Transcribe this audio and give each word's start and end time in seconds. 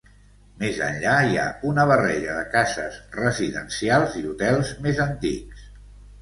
Més 0.61 0.77
enllà 0.85 1.17
hi 1.27 1.35
ha 1.41 1.43
una 1.71 1.85
barreja 1.91 2.37
de 2.37 2.47
cases 2.55 2.97
residencials 3.19 4.17
i 4.23 4.25
hotels 4.31 4.73
més 4.87 5.05
antics. 5.07 5.63